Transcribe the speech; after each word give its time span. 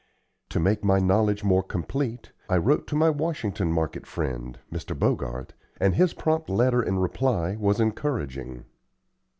To 0.49 0.59
make 0.59 0.83
my 0.83 0.97
knowledge 0.97 1.43
more 1.43 1.61
complete 1.61 2.31
I 2.49 2.57
wrote 2.57 2.87
to 2.87 2.95
my 2.95 3.11
Washington 3.11 3.71
Market 3.71 4.07
friend, 4.07 4.57
Mr. 4.73 4.97
Bogart, 4.97 5.53
and 5.79 5.93
his 5.93 6.15
prompt 6.15 6.49
letter 6.49 6.81
in 6.81 6.97
reply 6.97 7.55
was 7.55 7.79
encouraging. 7.79 8.65